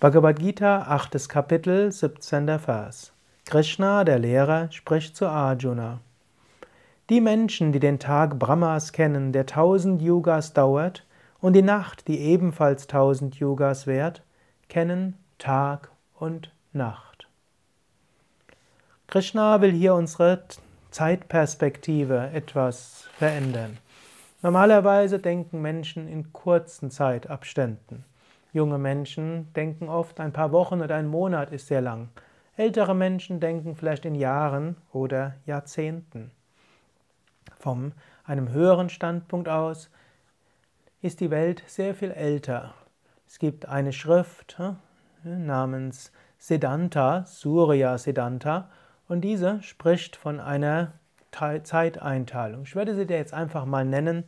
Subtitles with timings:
[0.00, 1.28] Bhagavad Gita, 8.
[1.28, 2.58] Kapitel, 17.
[2.58, 3.12] Vers.
[3.44, 6.00] Krishna, der Lehrer, spricht zu Arjuna.
[7.10, 11.06] Die Menschen, die den Tag Brahmas kennen, der tausend Yugas dauert,
[11.40, 14.22] und die Nacht, die ebenfalls tausend Yugas währt,
[14.70, 17.28] kennen Tag und Nacht.
[19.06, 20.44] Krishna will hier unsere
[20.90, 23.76] Zeitperspektive etwas verändern.
[24.40, 28.06] Normalerweise denken Menschen in kurzen Zeitabständen.
[28.52, 32.08] Junge Menschen denken oft, ein paar Wochen oder ein Monat ist sehr lang.
[32.56, 36.32] Ältere Menschen denken vielleicht in Jahren oder Jahrzehnten.
[37.58, 37.92] Von
[38.24, 39.90] einem höheren Standpunkt aus
[41.00, 42.74] ist die Welt sehr viel älter.
[43.26, 48.68] Es gibt eine Schrift hm, namens Siddhanta, Surya Siddhanta,
[49.08, 50.92] und diese spricht von einer
[51.30, 52.62] Zeiteinteilung.
[52.62, 54.24] Ich werde sie dir jetzt einfach mal nennen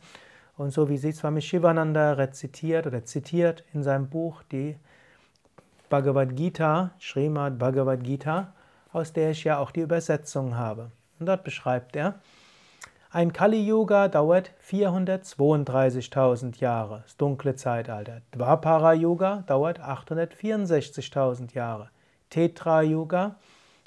[0.57, 4.77] und so wie sie Swami Shivananda rezitiert oder zitiert in seinem Buch die
[5.89, 8.53] Bhagavad Gita, Srimad Bhagavad Gita,
[8.91, 10.91] aus der ich ja auch die Übersetzung habe.
[11.19, 12.15] Und dort beschreibt er,
[13.11, 18.23] ein Kali-Yuga dauert 432.000 Jahre, das dunkle Zeitalter.
[18.31, 21.91] Dvapara-Yuga dauert 864.000 Jahre.
[22.31, 23.35] Tetra-Yuga,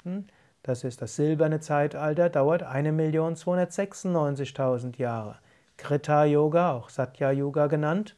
[0.03, 0.27] hm,
[0.63, 5.35] das ist das silberne Zeitalter, dauert 1.296.000 Jahre.
[5.77, 8.17] Krita Yoga, auch Satya Yoga genannt,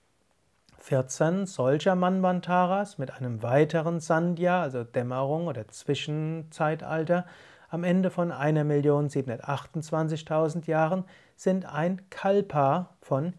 [0.79, 7.25] 14 solcher Manvantaras mit einem weiteren Sandhya, also Dämmerung oder Zwischenzeitalter,
[7.71, 11.05] am Ende von 1.728.000 Jahren
[11.37, 13.33] sind ein Kalpa von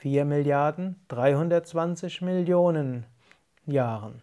[0.00, 3.06] 4 Milliarden 320 Millionen
[3.64, 4.20] Jahren.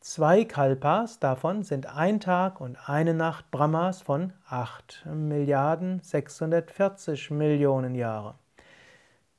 [0.00, 7.94] Zwei Kalpas davon sind ein Tag und eine Nacht Brahmas von 8 Milliarden 640 Millionen
[7.94, 8.34] Jahre.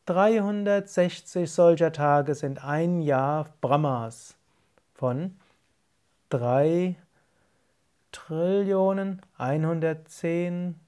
[0.07, 4.37] 360 solcher Tage sind ein Jahr Brahmas
[4.93, 5.35] von
[6.29, 6.95] 3
[8.11, 10.79] Trillionen 110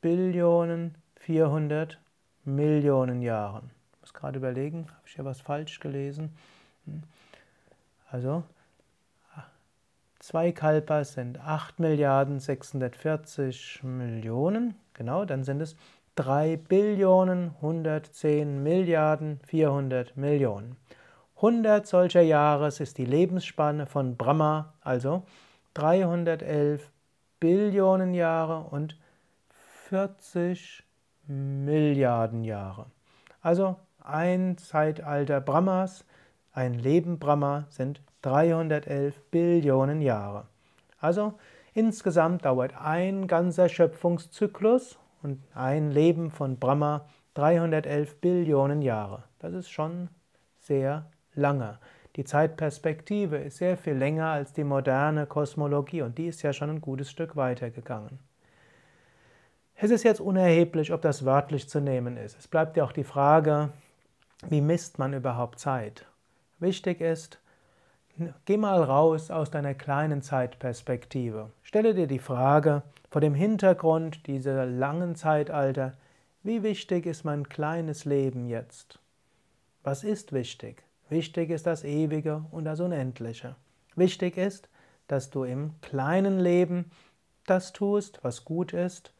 [0.00, 1.98] Billionen 400
[2.44, 3.70] Millionen Jahren.
[3.94, 6.36] Ich muss gerade überlegen, habe ich hier was falsch gelesen?
[6.84, 7.02] Hm.
[8.10, 8.44] Also,
[10.18, 14.74] zwei Kalpas sind 8 Milliarden 640 Millionen.
[14.94, 15.76] Genau, dann sind es
[16.16, 20.76] 3 Billionen 110 Milliarden 400 Millionen.
[21.36, 25.24] 100 solcher Jahres ist die Lebensspanne von Brahma, also
[25.74, 26.90] 311
[27.40, 28.96] Billionen Jahre und
[29.88, 30.84] 40
[31.26, 32.86] Milliarden Jahre.
[33.42, 36.04] Also ein Zeitalter Brahmas
[36.54, 40.46] ein Leben Brahma sind 311 Billionen Jahre.
[41.00, 41.34] Also
[41.74, 49.24] insgesamt dauert ein ganzer Schöpfungszyklus und ein Leben von Brahma 311 Billionen Jahre.
[49.40, 50.08] Das ist schon
[50.60, 51.80] sehr lange.
[52.14, 56.70] Die Zeitperspektive ist sehr viel länger als die moderne Kosmologie und die ist ja schon
[56.70, 58.20] ein gutes Stück weitergegangen.
[59.74, 62.38] Es ist jetzt unerheblich, ob das wörtlich zu nehmen ist.
[62.38, 63.70] Es bleibt ja auch die Frage,
[64.48, 66.06] wie misst man überhaupt Zeit?
[66.64, 67.40] Wichtig ist,
[68.46, 71.50] geh mal raus aus deiner kleinen Zeitperspektive.
[71.62, 75.92] Stelle dir die Frage vor dem Hintergrund dieser langen Zeitalter,
[76.42, 78.98] wie wichtig ist mein kleines Leben jetzt?
[79.82, 80.82] Was ist wichtig?
[81.10, 83.56] Wichtig ist das Ewige und das Unendliche.
[83.94, 84.70] Wichtig ist,
[85.06, 86.90] dass du im kleinen Leben
[87.44, 89.12] das tust, was gut ist,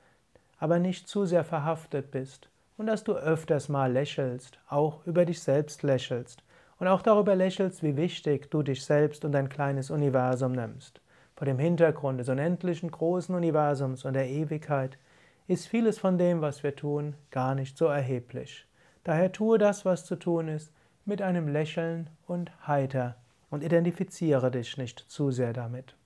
[0.59, 2.49] aber nicht zu sehr verhaftet bist
[2.79, 6.43] und dass du öfters mal lächelst, auch über dich selbst lächelst
[6.79, 11.01] und auch darüber lächelst, wie wichtig du dich selbst und dein kleines Universum nimmst.
[11.37, 14.99] Vor dem Hintergrund des unendlichen großen Universums und der Ewigkeit
[15.47, 18.67] ist vieles von dem, was wir tun, gar nicht so erheblich.
[19.03, 20.73] Daher tue das, was zu tun ist,
[21.05, 23.17] mit einem Lächeln und heiter
[23.51, 25.97] und identifiziere dich nicht zu sehr damit.